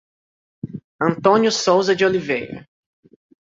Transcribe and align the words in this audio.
Antônio 0.99 1.51
Souza 1.51 1.95
de 1.95 2.03
Oliveira 2.03 2.67